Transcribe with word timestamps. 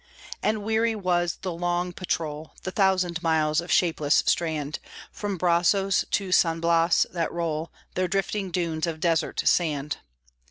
And 0.41 0.63
weary 0.63 0.95
was 0.95 1.35
the 1.43 1.51
long 1.51 1.93
patrol, 1.93 2.55
The 2.63 2.71
thousand 2.71 3.21
miles 3.21 3.61
of 3.61 3.71
shapeless 3.71 4.23
strand, 4.25 4.79
From 5.11 5.37
Brazos 5.37 6.05
to 6.09 6.31
San 6.31 6.59
Blas 6.59 7.05
that 7.11 7.31
roll 7.31 7.71
Their 7.93 8.07
drifting 8.07 8.49
dunes 8.49 8.87
of 8.87 8.99
desert 8.99 9.43
sand. 9.45 9.97